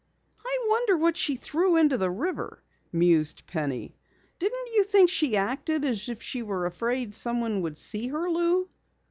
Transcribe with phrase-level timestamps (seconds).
[0.43, 3.95] "I wonder what she threw into the river?" mused Penny.
[4.39, 8.67] "Didn't you think she acted as if she were afraid someone would see her, Lou?"